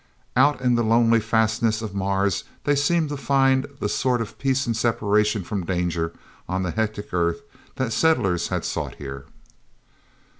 Out 0.35 0.61
in 0.61 0.73
the 0.73 0.83
lonely 0.83 1.19
fastnesses 1.19 1.83
of 1.83 1.93
Mars 1.93 2.43
they 2.63 2.73
seemed 2.75 3.09
to 3.09 3.17
find 3.17 3.67
the 3.79 3.87
sort 3.87 4.19
of 4.19 4.39
peace 4.39 4.65
and 4.65 4.75
separation 4.75 5.43
from 5.43 5.63
danger 5.63 6.11
on 6.49 6.63
the 6.63 6.71
hectic 6.71 7.13
Earth 7.13 7.41
that 7.75 7.83
the 7.85 7.91
settlers 7.91 8.47
had 8.47 8.65
sought 8.65 8.95
here. 8.95 9.25